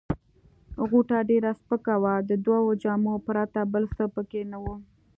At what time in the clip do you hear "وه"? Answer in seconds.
2.01-2.13, 4.63-4.75